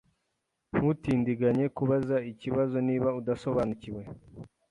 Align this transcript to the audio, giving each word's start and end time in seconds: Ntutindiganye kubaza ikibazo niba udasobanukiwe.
Ntutindiganye 0.73 1.65
kubaza 1.77 2.15
ikibazo 2.31 2.75
niba 2.87 3.09
udasobanukiwe. 3.19 4.01